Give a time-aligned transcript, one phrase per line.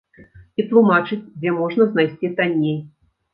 [0.61, 2.81] І тлумачыць, дзе можна знайсці танней.